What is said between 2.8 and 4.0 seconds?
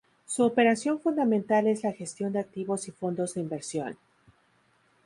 y Fondos de inversión.